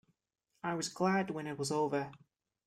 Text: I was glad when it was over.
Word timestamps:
I 0.63 0.73
was 0.73 0.89
glad 0.89 1.29
when 1.29 1.45
it 1.45 1.59
was 1.59 1.71
over. 1.71 2.11